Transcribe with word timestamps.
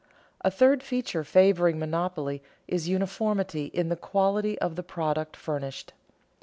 _A 0.43 0.51
third 0.51 0.81
feature 0.81 1.23
favoring 1.23 1.77
monopoly 1.77 2.41
is 2.67 2.89
uniformity 2.89 3.65
in 3.65 3.89
the 3.89 3.95
quality 3.95 4.57
of 4.57 4.75
the 4.75 4.81
product 4.81 5.37
furnished. 5.37 5.93